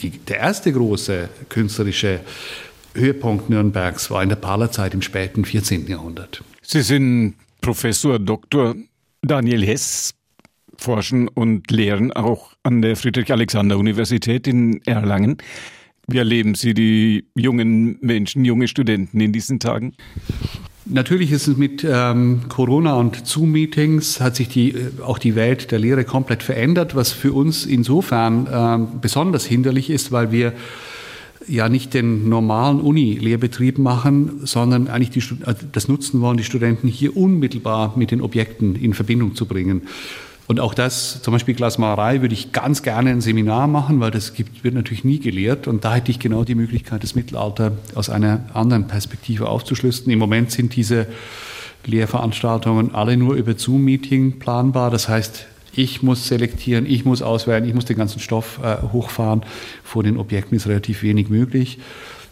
die, 0.00 0.10
der 0.10 0.38
erste 0.38 0.72
große 0.72 1.28
künstlerische 1.48 2.20
Höhepunkt 2.94 3.50
Nürnbergs 3.50 4.10
war 4.10 4.22
in 4.22 4.28
der 4.28 4.36
Palerzeit 4.36 4.94
im 4.94 5.02
späten 5.02 5.44
14. 5.44 5.86
Jahrhundert. 5.86 6.42
Sie 6.62 6.82
sind 6.82 7.34
Professor 7.60 8.18
Dr. 8.18 8.74
Daniel 9.22 9.64
Hess, 9.64 10.14
forschen 10.76 11.28
und 11.28 11.70
lehren 11.70 12.12
auch 12.12 12.52
an 12.62 12.82
der 12.82 12.96
Friedrich-Alexander-Universität 12.96 14.46
in 14.46 14.80
Erlangen. 14.86 15.38
Wie 16.06 16.18
erleben 16.18 16.54
Sie 16.54 16.74
die 16.74 17.24
jungen 17.34 17.98
Menschen, 18.00 18.44
junge 18.44 18.68
Studenten 18.68 19.20
in 19.20 19.32
diesen 19.32 19.60
Tagen? 19.60 19.94
Natürlich 20.86 21.32
ist 21.32 21.48
es 21.48 21.56
mit 21.56 21.86
ähm, 21.88 22.42
Corona 22.48 22.94
und 22.96 23.26
Zoom-Meetings 23.26 24.20
hat 24.20 24.36
sich 24.36 24.48
die, 24.48 24.72
äh, 24.72 24.90
auch 25.02 25.18
die 25.18 25.34
Welt 25.34 25.70
der 25.70 25.78
Lehre 25.78 26.04
komplett 26.04 26.42
verändert, 26.42 26.94
was 26.94 27.10
für 27.10 27.32
uns 27.32 27.64
insofern 27.64 28.46
ähm, 28.52 28.88
besonders 29.00 29.46
hinderlich 29.46 29.88
ist, 29.88 30.12
weil 30.12 30.30
wir 30.30 30.52
ja 31.48 31.70
nicht 31.70 31.94
den 31.94 32.28
normalen 32.28 32.80
Uni-Lehrbetrieb 32.80 33.78
machen, 33.78 34.40
sondern 34.44 34.88
eigentlich 34.88 35.10
die, 35.10 35.22
also 35.46 35.66
das 35.72 35.88
nutzen 35.88 36.20
wollen, 36.20 36.36
die 36.36 36.44
Studenten 36.44 36.88
hier 36.88 37.16
unmittelbar 37.16 37.94
mit 37.96 38.10
den 38.10 38.20
Objekten 38.20 38.76
in 38.76 38.92
Verbindung 38.92 39.34
zu 39.34 39.46
bringen. 39.46 39.82
Und 40.46 40.60
auch 40.60 40.74
das, 40.74 41.22
zum 41.22 41.32
Beispiel 41.32 41.54
Glasmalerei, 41.54 42.20
würde 42.20 42.34
ich 42.34 42.52
ganz 42.52 42.82
gerne 42.82 43.10
ein 43.10 43.22
Seminar 43.22 43.66
machen, 43.66 44.00
weil 44.00 44.10
das 44.10 44.34
gibt, 44.34 44.62
wird 44.62 44.74
natürlich 44.74 45.04
nie 45.04 45.18
gelehrt. 45.18 45.66
Und 45.66 45.84
da 45.84 45.94
hätte 45.94 46.10
ich 46.10 46.18
genau 46.18 46.44
die 46.44 46.54
Möglichkeit, 46.54 47.02
das 47.02 47.14
Mittelalter 47.14 47.72
aus 47.94 48.10
einer 48.10 48.40
anderen 48.52 48.86
Perspektive 48.86 49.48
aufzuschlüsseln. 49.48 50.10
Im 50.10 50.18
Moment 50.18 50.50
sind 50.50 50.76
diese 50.76 51.06
Lehrveranstaltungen 51.86 52.94
alle 52.94 53.16
nur 53.16 53.34
über 53.34 53.56
Zoom-Meeting 53.56 54.38
planbar. 54.38 54.90
Das 54.90 55.08
heißt, 55.08 55.46
ich 55.72 56.02
muss 56.02 56.28
selektieren, 56.28 56.86
ich 56.86 57.04
muss 57.04 57.22
auswählen, 57.22 57.64
ich 57.64 57.74
muss 57.74 57.86
den 57.86 57.96
ganzen 57.96 58.20
Stoff 58.20 58.60
äh, 58.62 58.76
hochfahren. 58.92 59.42
Vor 59.82 60.02
den 60.02 60.18
Objekten 60.18 60.56
ist 60.56 60.66
relativ 60.66 61.02
wenig 61.02 61.30
möglich. 61.30 61.78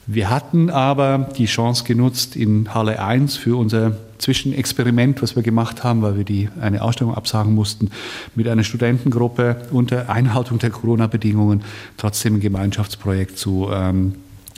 Wir 0.07 0.31
hatten 0.31 0.69
aber 0.69 1.31
die 1.39 1.47
Chance 1.47 1.85
genutzt, 1.85 2.37
in 2.37 2.75
Halle 2.75 3.03
1 3.03 3.37
für 3.37 3.57
unser 3.57 3.97
Zwischenexperiment, 4.23 5.21
was 5.21 5.37
wir 5.37 5.43
gemacht 5.43 5.83
haben, 5.83 6.01
weil 6.03 6.17
wir 6.17 6.25
die, 6.25 6.49
eine 6.61 6.81
Ausstellung 6.83 7.15
absagen 7.15 7.55
mussten, 7.55 7.91
mit 8.35 8.47
einer 8.47 8.65
Studentengruppe 8.65 9.63
unter 9.73 10.09
Einhaltung 10.09 10.59
der 10.59 10.71
Corona-Bedingungen 10.71 11.63
trotzdem 11.97 12.37
ein 12.37 12.41
Gemeinschaftsprojekt 12.41 13.37
zu 13.37 13.69
ähm, 13.73 14.15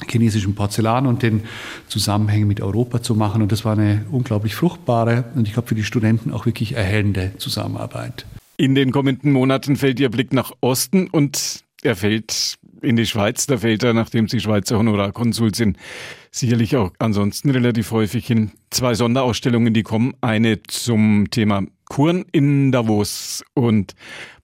chinesischem 0.06 0.54
Porzellan 0.54 1.06
und 1.06 1.22
den 1.22 1.44
Zusammenhängen 1.88 2.46
mit 2.46 2.60
Europa 2.60 3.02
zu 3.02 3.14
machen. 3.14 3.40
Und 3.40 3.52
das 3.52 3.64
war 3.64 3.72
eine 3.72 4.04
unglaublich 4.10 4.54
fruchtbare 4.54 5.24
und 5.34 5.48
ich 5.48 5.54
glaube 5.54 5.68
für 5.68 5.74
die 5.74 5.84
Studenten 5.84 6.30
auch 6.30 6.46
wirklich 6.46 6.74
erhellende 6.74 7.32
Zusammenarbeit. 7.38 8.26
In 8.56 8.74
den 8.74 8.92
kommenden 8.92 9.32
Monaten 9.32 9.76
fällt 9.76 9.98
Ihr 9.98 10.10
Blick 10.10 10.32
nach 10.32 10.52
Osten 10.60 11.08
und 11.08 11.64
er 11.82 11.96
fällt 11.96 12.56
in 12.82 12.96
die 12.96 13.06
Schweiz. 13.06 13.46
Da 13.46 13.58
fällt 13.58 13.82
er, 13.82 13.94
nachdem 13.94 14.28
Sie 14.28 14.40
Schweizer 14.40 14.78
Honorarkonsul 14.78 15.54
sind, 15.54 15.78
sicherlich 16.34 16.76
auch 16.76 16.92
ansonsten 16.98 17.50
relativ 17.50 17.90
häufig 17.90 18.26
hin. 18.26 18.50
Zwei 18.70 18.94
Sonderausstellungen, 18.94 19.72
die 19.72 19.82
kommen. 19.82 20.14
Eine 20.20 20.62
zum 20.64 21.30
Thema 21.30 21.62
Kuren 21.88 22.24
in 22.32 22.72
Davos 22.72 23.44
und 23.54 23.94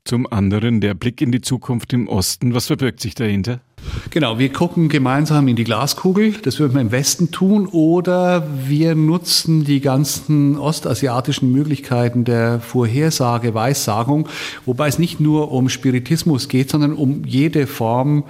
zum 0.04 0.30
anderen 0.32 0.80
der 0.80 0.94
Blick 0.94 1.20
in 1.20 1.32
die 1.32 1.40
Zukunft 1.40 1.92
im 1.92 2.08
Osten. 2.08 2.54
Was 2.54 2.66
verbirgt 2.66 3.00
sich 3.00 3.14
dahinter? 3.14 3.60
Genau, 4.10 4.38
wir 4.38 4.52
gucken 4.52 4.88
gemeinsam 4.88 5.48
in 5.48 5.56
die 5.56 5.64
Glaskugel, 5.64 6.34
das 6.42 6.58
würden 6.58 6.74
wir 6.74 6.80
im 6.80 6.90
Westen 6.90 7.30
tun, 7.30 7.66
oder 7.66 8.46
wir 8.66 8.94
nutzen 8.94 9.64
die 9.64 9.80
ganzen 9.80 10.58
ostasiatischen 10.58 11.52
Möglichkeiten 11.52 12.24
der 12.24 12.60
Vorhersage, 12.60 13.54
Weissagung, 13.54 14.28
wobei 14.66 14.88
es 14.88 14.98
nicht 14.98 15.20
nur 15.20 15.52
um 15.52 15.68
Spiritismus 15.68 16.48
geht, 16.48 16.70
sondern 16.70 16.94
um 16.94 17.24
jede 17.24 17.66
Form 17.66 18.24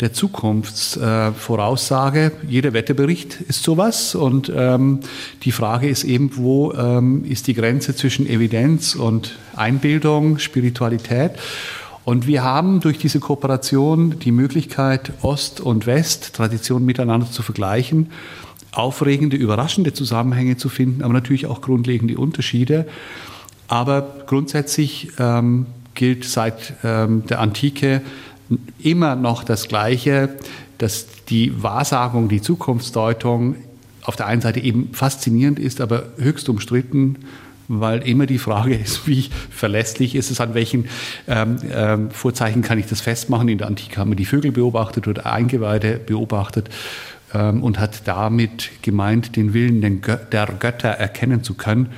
der 0.00 0.12
Zukunftsvoraussage. 0.12 2.32
Jeder 2.48 2.72
Wetterbericht 2.72 3.40
ist 3.42 3.62
sowas 3.62 4.14
und 4.14 4.50
ähm, 4.54 5.00
die 5.42 5.52
Frage 5.52 5.88
ist 5.88 6.04
eben, 6.04 6.36
wo 6.36 6.72
ähm, 6.72 7.24
ist 7.24 7.46
die 7.46 7.54
Grenze 7.54 7.94
zwischen 7.94 8.26
Evidenz 8.26 8.94
und 8.94 9.38
Einbildung, 9.54 10.38
Spiritualität? 10.38 11.32
Und 12.06 12.28
wir 12.28 12.44
haben 12.44 12.78
durch 12.78 12.98
diese 12.98 13.18
Kooperation 13.18 14.20
die 14.20 14.30
Möglichkeit, 14.30 15.12
Ost 15.22 15.60
und 15.60 15.86
West, 15.86 16.36
Traditionen 16.36 16.86
miteinander 16.86 17.28
zu 17.28 17.42
vergleichen, 17.42 18.12
aufregende, 18.70 19.36
überraschende 19.36 19.92
Zusammenhänge 19.92 20.56
zu 20.56 20.68
finden, 20.68 21.02
aber 21.02 21.14
natürlich 21.14 21.46
auch 21.46 21.60
grundlegende 21.60 22.16
Unterschiede. 22.16 22.86
Aber 23.66 24.22
grundsätzlich 24.28 25.14
ähm, 25.18 25.66
gilt 25.94 26.24
seit 26.24 26.74
ähm, 26.84 27.26
der 27.26 27.40
Antike 27.40 28.02
immer 28.78 29.16
noch 29.16 29.42
das 29.42 29.66
Gleiche, 29.66 30.28
dass 30.78 31.08
die 31.28 31.60
Wahrsagung, 31.60 32.28
die 32.28 32.40
Zukunftsdeutung 32.40 33.56
auf 34.04 34.14
der 34.14 34.26
einen 34.26 34.42
Seite 34.42 34.60
eben 34.60 34.90
faszinierend 34.92 35.58
ist, 35.58 35.80
aber 35.80 36.04
höchst 36.18 36.48
umstritten 36.48 37.16
weil 37.68 38.06
immer 38.06 38.26
die 38.26 38.38
Frage 38.38 38.74
ist, 38.76 39.06
wie 39.06 39.28
verlässlich 39.50 40.14
ist 40.14 40.30
es, 40.30 40.40
an 40.40 40.54
welchen 40.54 40.88
ähm, 41.28 41.58
ähm, 41.72 42.10
Vorzeichen 42.10 42.62
kann 42.62 42.78
ich 42.78 42.86
das 42.86 43.00
festmachen. 43.00 43.48
In 43.48 43.58
der 43.58 43.66
Antike 43.66 43.96
haben 43.98 44.10
wir 44.10 44.16
die 44.16 44.24
Vögel 44.24 44.52
beobachtet 44.52 45.08
oder 45.08 45.26
Eingeweide 45.26 45.98
beobachtet 45.98 46.68
ähm, 47.34 47.62
und 47.62 47.78
hat 47.78 48.06
damit 48.06 48.70
gemeint, 48.82 49.36
den 49.36 49.54
Willen 49.54 49.80
der 49.80 50.46
Götter 50.46 50.90
erkennen 50.90 51.42
zu 51.42 51.54
können. 51.54 51.90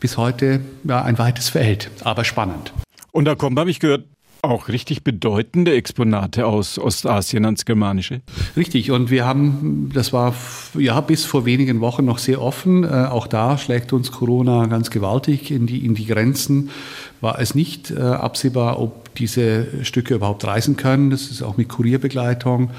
Bis 0.00 0.16
heute 0.16 0.60
ja, 0.84 1.02
ein 1.02 1.18
weites 1.18 1.50
Feld, 1.50 1.90
aber 2.02 2.24
spannend. 2.24 2.72
Und 3.12 3.26
da 3.26 3.34
kommt, 3.34 3.58
habe 3.58 3.70
ich 3.70 3.80
gehört, 3.80 4.04
auch 4.42 4.68
richtig 4.68 5.04
bedeutende 5.04 5.74
Exponate 5.74 6.46
aus 6.46 6.78
Ostasien 6.78 7.44
ans 7.44 7.64
Germanische. 7.64 8.20
Richtig, 8.56 8.90
und 8.90 9.10
wir 9.10 9.26
haben, 9.26 9.90
das 9.94 10.12
war 10.12 10.34
ja 10.78 11.00
bis 11.00 11.24
vor 11.24 11.44
wenigen 11.44 11.80
Wochen 11.80 12.04
noch 12.04 12.18
sehr 12.18 12.40
offen. 12.40 12.84
Äh, 12.84 12.88
auch 12.88 13.26
da 13.26 13.58
schlägt 13.58 13.92
uns 13.92 14.10
Corona 14.12 14.66
ganz 14.66 14.90
gewaltig 14.90 15.50
in 15.50 15.66
die, 15.66 15.84
in 15.84 15.94
die 15.94 16.06
Grenzen. 16.06 16.70
War 17.20 17.38
es 17.38 17.54
nicht 17.54 17.90
äh, 17.90 18.00
absehbar, 18.00 18.80
ob 18.80 19.14
diese 19.14 19.84
Stücke 19.84 20.14
überhaupt 20.14 20.44
reisen 20.46 20.76
können. 20.76 21.10
Das 21.10 21.30
ist 21.30 21.42
auch 21.42 21.56
mit 21.56 21.68
Kurierbegleitung. 21.68 22.70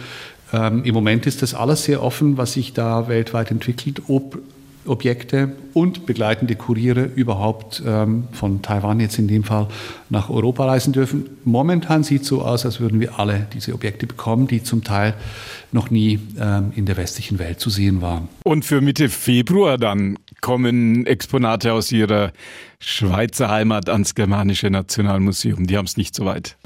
Ähm, 0.53 0.84
Im 0.84 0.94
Moment 0.94 1.27
ist 1.27 1.41
das 1.41 1.53
alles 1.53 1.84
sehr 1.84 2.03
offen, 2.03 2.38
was 2.38 2.53
sich 2.53 2.74
da 2.74 3.08
weltweit 3.08 3.51
entwickelt. 3.51 4.03
Ob 4.08 4.39
Objekte 4.85 5.53
und 5.73 6.05
begleitende 6.05 6.55
Kuriere 6.55 7.03
überhaupt 7.03 7.81
ähm, 7.85 8.25
von 8.31 8.61
Taiwan 8.61 9.00
jetzt 9.00 9.19
in 9.19 9.27
dem 9.27 9.43
Fall 9.43 9.67
nach 10.09 10.29
Europa 10.29 10.65
reisen 10.65 10.91
dürfen. 10.91 11.29
Momentan 11.43 12.03
sieht 12.03 12.23
es 12.23 12.27
so 12.27 12.41
aus, 12.41 12.65
als 12.65 12.79
würden 12.79 13.00
wir 13.00 13.19
alle 13.19 13.47
diese 13.53 13.73
Objekte 13.73 14.07
bekommen, 14.07 14.47
die 14.47 14.63
zum 14.63 14.83
Teil 14.83 15.13
noch 15.71 15.89
nie 15.89 16.19
ähm, 16.39 16.73
in 16.75 16.85
der 16.85 16.97
westlichen 16.97 17.39
Welt 17.39 17.59
zu 17.59 17.69
sehen 17.69 18.01
waren. 18.01 18.27
Und 18.43 18.65
für 18.65 18.81
Mitte 18.81 19.09
Februar 19.09 19.77
dann 19.77 20.17
kommen 20.41 21.05
Exponate 21.05 21.71
aus 21.74 21.91
Ihrer 21.91 22.31
Schweizer 22.79 23.50
Heimat 23.50 23.89
ans 23.89 24.15
Germanische 24.15 24.69
Nationalmuseum. 24.71 25.67
Die 25.67 25.77
haben 25.77 25.86
es 25.86 25.98
nicht 25.98 26.15
so 26.15 26.25
weit. 26.25 26.57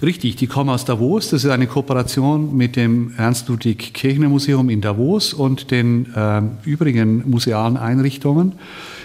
Richtig, 0.00 0.36
die 0.36 0.46
kommen 0.46 0.70
aus 0.70 0.86
Davos. 0.86 1.28
Das 1.28 1.44
ist 1.44 1.50
eine 1.50 1.66
Kooperation 1.66 2.56
mit 2.56 2.74
dem 2.74 3.12
Ernst-Ludwig 3.18 3.92
Kirchner 3.92 4.30
Museum 4.30 4.70
in 4.70 4.80
Davos 4.80 5.34
und 5.34 5.70
den 5.70 6.12
äh, 6.14 6.42
übrigen 6.64 7.28
musealen 7.30 7.76
Einrichtungen. 7.76 8.54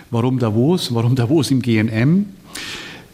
Warum 0.09 0.39
Davos? 0.39 0.93
Warum 0.93 1.15
Davos 1.15 1.51
im 1.51 1.61
GNM? 1.61 2.27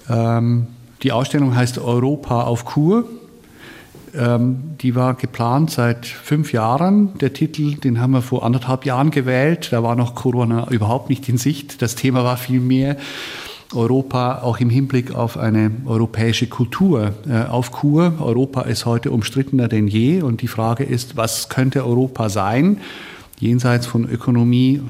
Ähm, 0.09 0.67
die 1.01 1.12
Ausstellung 1.12 1.55
heißt 1.55 1.79
Europa 1.79 2.43
auf 2.43 2.65
Kur. 2.65 3.05
Ähm, 4.15 4.75
die 4.82 4.96
war 4.96 5.15
geplant 5.15 5.72
seit 5.72 6.05
fünf 6.05 6.53
Jahren. 6.53 7.17
Der 7.17 7.34
Titel, 7.34 7.75
den 7.75 8.00
haben 8.00 8.12
wir 8.12 8.22
vor 8.22 8.46
anderthalb 8.46 8.86
Jahren 8.86 9.12
gewählt. 9.12 9.70
Da 9.72 9.82
war 9.82 9.96
noch 9.96 10.13
Corona 10.13 10.70
überhaupt 10.70 11.10
nicht 11.10 11.27
in 11.29 11.38
Sicht. 11.38 11.82
Das 11.82 11.96
Thema 11.96 12.24
war 12.24 12.38
vielmehr 12.38 12.98
Europa 13.74 14.41
auch 14.43 14.60
im 14.60 14.70
Hinblick 14.70 15.15
auf 15.15 15.38
eine 15.38 15.72
europäische 15.86 16.48
Kultur 16.48 17.13
äh, 17.27 17.43
auf 17.46 17.72
Kur. 17.72 18.13
Europa 18.20 18.62
ist 18.62 18.86
heute 18.86 19.10
umstrittener 19.10 19.67
denn 19.67 19.88
je 19.88 20.22
und 20.22 20.41
die 20.41 20.48
Frage 20.48 20.84
ist, 20.84 21.17
was 21.17 21.50
könnte 21.50 21.84
Europa 21.84 22.29
sein, 22.29 22.77
jenseits 23.39 23.88
von 23.88 24.08
Ökonomie 24.08 24.82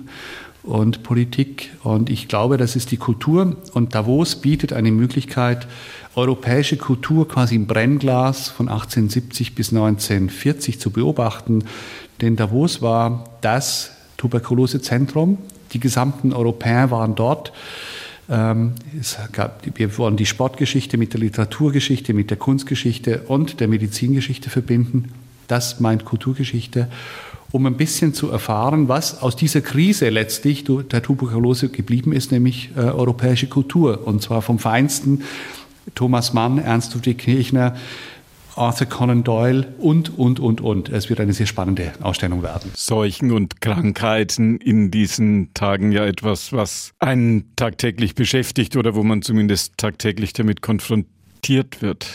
und 0.64 1.04
Politik. 1.04 1.72
Und 1.84 2.10
ich 2.10 2.28
glaube, 2.28 2.58
das 2.58 2.76
ist 2.76 2.92
die 2.92 2.98
Kultur. 2.98 3.58
Und 3.74 3.96
Davos 3.96 4.38
bietet 4.38 4.74
eine 4.74 4.92
Möglichkeit, 4.92 5.68
europäische 6.16 6.78
Kultur 6.78 7.28
quasi 7.28 7.56
im 7.56 7.68
Brennglas 7.68 8.50
von 8.50 8.68
1870 8.68 9.56
bis 9.56 9.70
1940 9.70 10.80
zu 10.80 10.92
beobachten. 10.92 11.64
Denn 12.22 12.36
Davos 12.36 12.82
war 12.82 13.26
das 13.42 13.92
Tuberkulosezentrum. 14.18 15.38
Die 15.74 15.80
gesamten 15.80 16.34
Europäer 16.34 16.92
waren 16.92 17.16
dort. 17.16 17.52
Ähm, 18.30 18.74
es 19.00 19.18
gab, 19.32 19.62
wir 19.76 19.98
wollen 19.98 20.16
die 20.16 20.26
Sportgeschichte 20.26 20.98
mit 20.98 21.14
der 21.14 21.20
Literaturgeschichte, 21.20 22.14
mit 22.14 22.30
der 22.30 22.38
Kunstgeschichte 22.38 23.24
und 23.28 23.60
der 23.60 23.68
Medizingeschichte 23.68 24.50
verbinden. 24.50 25.12
Das 25.48 25.80
meint 25.80 26.06
Kulturgeschichte, 26.06 26.88
um 27.52 27.66
ein 27.66 27.76
bisschen 27.76 28.14
zu 28.14 28.30
erfahren, 28.30 28.88
was 28.88 29.22
aus 29.22 29.36
dieser 29.36 29.62
Krise 29.62 30.10
letztlich 30.10 30.64
der 30.64 31.04
Tuberkulose 31.04 31.70
geblieben 31.70 32.14
ist, 32.14 32.32
nämlich 32.32 32.70
äh, 32.78 32.80
europäische 32.80 33.48
Kultur. 33.48 34.08
Und 34.08 34.22
zwar 34.22 34.42
vom 34.42 34.58
Feinsten 34.58 35.24
Thomas 35.96 36.34
Mann, 36.34 36.58
Ernst 36.58 36.94
Ludwig 36.94 37.20
Kirchner, 37.20 37.76
Arthur 38.56 38.88
Conan 38.88 39.24
Doyle 39.24 39.74
und, 39.80 40.18
und, 40.18 40.40
und, 40.40 40.62
und. 40.62 40.90
Es 40.90 41.10
wird 41.10 41.20
eine 41.20 41.34
sehr 41.34 41.48
spannende 41.48 41.94
Ausstellung 42.02 42.44
werden. 42.44 42.72
Seuchen 42.76 43.32
und 43.32 43.62
Krankheiten 43.62 44.58
in 44.58 44.92
diesen 44.92 45.54
Tagen 45.54 45.92
ja 45.92 46.06
etwas, 46.06 46.54
was 46.54 46.94
einen 47.00 47.56
tagtäglich 47.56 48.16
beschäftigt 48.16 48.76
oder 48.76 48.96
wo 48.96 49.04
man 49.04 49.22
zumindest 49.22 49.78
tagtäglich 49.78 50.34
damit 50.34 50.62
konfrontiert 50.62 51.82
wird. 51.82 52.08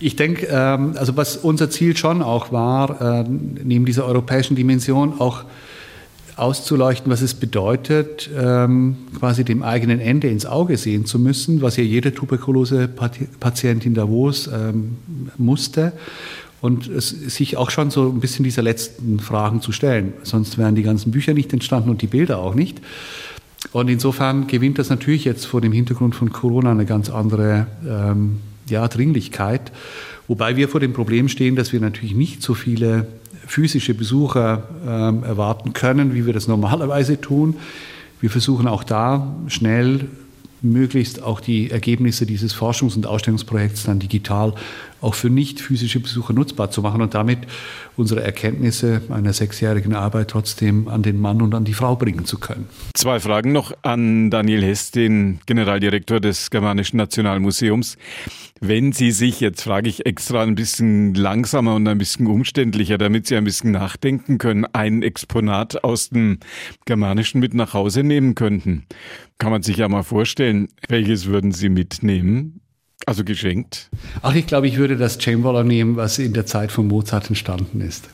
Ich 0.00 0.16
denke, 0.16 0.46
ähm, 0.50 0.94
also 0.96 1.16
was 1.16 1.36
unser 1.36 1.70
Ziel 1.70 1.96
schon 1.96 2.22
auch 2.22 2.50
war, 2.50 3.20
äh, 3.20 3.24
neben 3.28 3.84
dieser 3.84 4.04
europäischen 4.04 4.56
Dimension 4.56 5.20
auch 5.20 5.44
auszuleuchten, 6.38 7.10
was 7.10 7.20
es 7.20 7.34
bedeutet, 7.34 8.30
ähm, 8.36 8.96
quasi 9.18 9.44
dem 9.44 9.62
eigenen 9.62 10.00
Ende 10.00 10.28
ins 10.28 10.46
Auge 10.46 10.76
sehen 10.76 11.04
zu 11.04 11.18
müssen, 11.18 11.62
was 11.62 11.76
ja 11.76 11.82
jede 11.82 12.14
Tuberkulose-Patient 12.14 13.84
in 13.84 13.94
Davos 13.94 14.48
ähm, 14.48 14.96
musste. 15.36 15.92
Und 16.60 16.88
es, 16.88 17.10
sich 17.10 17.56
auch 17.56 17.70
schon 17.70 17.90
so 17.90 18.08
ein 18.08 18.20
bisschen 18.20 18.44
dieser 18.44 18.62
letzten 18.62 19.20
Fragen 19.20 19.60
zu 19.60 19.70
stellen. 19.70 20.12
Sonst 20.24 20.58
wären 20.58 20.74
die 20.74 20.82
ganzen 20.82 21.12
Bücher 21.12 21.34
nicht 21.34 21.52
entstanden 21.52 21.90
und 21.90 22.02
die 22.02 22.08
Bilder 22.08 22.38
auch 22.38 22.54
nicht. 22.54 22.80
Und 23.72 23.88
insofern 23.88 24.46
gewinnt 24.46 24.78
das 24.78 24.88
natürlich 24.88 25.24
jetzt 25.24 25.44
vor 25.46 25.60
dem 25.60 25.72
Hintergrund 25.72 26.14
von 26.14 26.32
Corona 26.32 26.70
eine 26.70 26.86
ganz 26.86 27.10
andere 27.10 27.66
ähm, 27.86 28.38
ja, 28.68 28.86
Dringlichkeit. 28.88 29.72
Wobei 30.26 30.56
wir 30.56 30.68
vor 30.68 30.80
dem 30.80 30.92
Problem 30.92 31.28
stehen, 31.28 31.56
dass 31.56 31.72
wir 31.72 31.80
natürlich 31.80 32.14
nicht 32.14 32.42
so 32.42 32.54
viele 32.54 33.06
physische 33.48 33.94
Besucher 33.94 34.68
ähm, 34.86 35.24
erwarten 35.24 35.72
können, 35.72 36.14
wie 36.14 36.26
wir 36.26 36.32
das 36.32 36.46
normalerweise 36.46 37.20
tun. 37.20 37.56
Wir 38.20 38.30
versuchen 38.30 38.68
auch 38.68 38.84
da 38.84 39.34
schnell 39.48 40.06
möglichst 40.60 41.22
auch 41.22 41.40
die 41.40 41.70
Ergebnisse 41.70 42.26
dieses 42.26 42.54
Forschungs- 42.54 42.96
und 42.96 43.06
Ausstellungsprojekts 43.06 43.84
dann 43.84 44.00
digital 44.00 44.54
auch 45.00 45.14
für 45.14 45.30
nicht 45.30 45.60
physische 45.60 46.00
Besucher 46.00 46.32
nutzbar 46.32 46.70
zu 46.70 46.82
machen 46.82 47.02
und 47.02 47.14
damit 47.14 47.40
unsere 47.96 48.22
Erkenntnisse 48.22 49.02
einer 49.10 49.32
sechsjährigen 49.32 49.94
Arbeit 49.94 50.28
trotzdem 50.28 50.88
an 50.88 51.02
den 51.02 51.20
Mann 51.20 51.42
und 51.42 51.54
an 51.54 51.64
die 51.64 51.74
Frau 51.74 51.96
bringen 51.96 52.24
zu 52.24 52.38
können. 52.38 52.68
Zwei 52.94 53.20
Fragen 53.20 53.52
noch 53.52 53.72
an 53.82 54.30
Daniel 54.30 54.62
Hess, 54.64 54.90
den 54.90 55.40
Generaldirektor 55.46 56.20
des 56.20 56.50
Germanischen 56.50 56.96
Nationalmuseums. 56.96 57.96
Wenn 58.60 58.92
Sie 58.92 59.12
sich, 59.12 59.38
jetzt 59.40 59.62
frage 59.62 59.88
ich 59.88 60.04
extra 60.04 60.42
ein 60.42 60.56
bisschen 60.56 61.14
langsamer 61.14 61.76
und 61.76 61.86
ein 61.86 61.98
bisschen 61.98 62.26
umständlicher, 62.26 62.98
damit 62.98 63.26
Sie 63.26 63.36
ein 63.36 63.44
bisschen 63.44 63.70
nachdenken 63.70 64.38
können, 64.38 64.66
ein 64.72 65.02
Exponat 65.02 65.84
aus 65.84 66.10
dem 66.10 66.38
Germanischen 66.84 67.40
mit 67.40 67.54
nach 67.54 67.72
Hause 67.72 68.02
nehmen 68.02 68.34
könnten, 68.34 68.86
kann 69.38 69.52
man 69.52 69.62
sich 69.62 69.76
ja 69.76 69.88
mal 69.88 70.02
vorstellen, 70.02 70.68
welches 70.88 71.26
würden 71.26 71.52
Sie 71.52 71.68
mitnehmen? 71.68 72.60
Also 73.06 73.24
geschenkt? 73.24 73.90
Ach, 74.22 74.34
ich 74.34 74.46
glaube, 74.46 74.66
ich 74.68 74.76
würde 74.76 74.96
das 74.96 75.22
Chamberlain 75.22 75.66
nehmen, 75.66 75.96
was 75.96 76.18
in 76.18 76.32
der 76.32 76.46
Zeit 76.46 76.72
von 76.72 76.88
Mozart 76.88 77.28
entstanden 77.28 77.80
ist. 77.80 78.08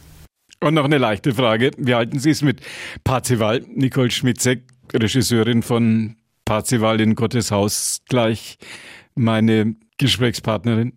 Und 0.61 0.75
noch 0.75 0.85
eine 0.85 0.99
leichte 0.99 1.35
Frage. 1.35 1.73
Wie 1.77 1.95
halten 1.95 2.19
Sie 2.19 2.31
es 2.31 2.43
mit 2.43 2.61
Parzival? 3.03 3.65
Nicole 3.69 4.11
Schmitzek, 4.11 4.63
Regisseurin 4.93 5.63
von 5.63 6.17
Parzival 6.45 7.01
in 7.01 7.15
Gottes 7.15 7.51
Haus, 7.51 8.03
gleich 8.09 8.59
meine 9.15 9.77
Gesprächspartnerin. 9.99 10.93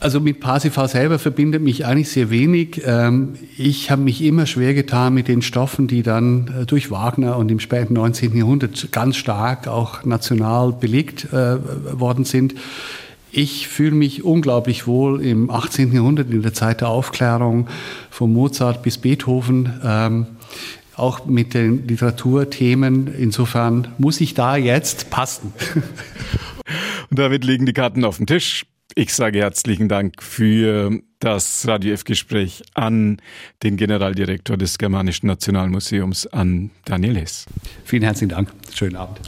Also 0.00 0.20
mit 0.20 0.40
Parsifal 0.40 0.88
selber 0.88 1.18
verbindet 1.18 1.62
mich 1.62 1.86
eigentlich 1.86 2.10
sehr 2.10 2.30
wenig. 2.30 2.82
Ähm, 2.84 3.34
ich 3.56 3.90
habe 3.90 4.02
mich 4.02 4.22
immer 4.22 4.46
schwer 4.46 4.74
getan 4.74 5.14
mit 5.14 5.28
den 5.28 5.42
Stoffen, 5.42 5.86
die 5.86 6.02
dann 6.02 6.54
äh, 6.62 6.66
durch 6.66 6.90
Wagner 6.90 7.36
und 7.36 7.50
im 7.50 7.60
späten 7.60 7.94
19. 7.94 8.36
Jahrhundert 8.36 8.92
ganz 8.92 9.16
stark 9.16 9.68
auch 9.68 10.04
national 10.04 10.72
belegt 10.72 11.32
äh, 11.32 11.58
worden 11.98 12.24
sind. 12.24 12.54
Ich 13.36 13.66
fühle 13.66 13.96
mich 13.96 14.22
unglaublich 14.22 14.86
wohl 14.86 15.20
im 15.20 15.50
18. 15.50 15.92
Jahrhundert, 15.92 16.30
in 16.30 16.42
der 16.42 16.54
Zeit 16.54 16.82
der 16.82 16.88
Aufklärung, 16.88 17.66
von 18.08 18.32
Mozart 18.32 18.82
bis 18.82 18.98
Beethoven, 18.98 19.80
ähm, 19.84 20.26
auch 20.94 21.26
mit 21.26 21.52
den 21.54 21.88
Literaturthemen. 21.88 23.12
Insofern 23.18 23.88
muss 23.98 24.20
ich 24.20 24.34
da 24.34 24.56
jetzt 24.56 25.10
passen. 25.10 25.52
Und 27.10 27.18
damit 27.18 27.44
liegen 27.44 27.66
die 27.66 27.72
Karten 27.72 28.04
auf 28.04 28.18
dem 28.18 28.26
Tisch. 28.26 28.66
Ich 28.96 29.12
sage 29.12 29.40
herzlichen 29.40 29.88
Dank 29.88 30.22
für 30.22 31.00
das 31.18 31.66
Radio 31.66 31.94
F-Gespräch 31.94 32.62
an 32.74 33.20
den 33.64 33.76
Generaldirektor 33.76 34.56
des 34.56 34.78
Germanischen 34.78 35.26
Nationalmuseums, 35.26 36.28
an 36.28 36.70
Daniel 36.84 37.16
Hess. 37.16 37.46
Vielen 37.84 38.04
herzlichen 38.04 38.30
Dank. 38.30 38.52
Schönen 38.72 38.94
Abend. 38.94 39.20